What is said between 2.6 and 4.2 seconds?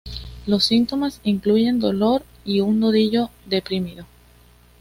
un nudillo deprimido.